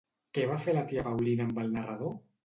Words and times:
Què 0.35 0.45
va 0.51 0.55
fer 0.61 0.73
la 0.77 0.81
tia 0.91 1.03
Paulina 1.07 1.45
amb 1.49 1.59
el 1.65 1.69
narrador? 1.75 2.17